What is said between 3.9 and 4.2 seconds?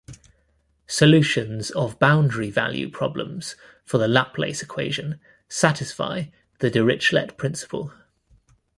the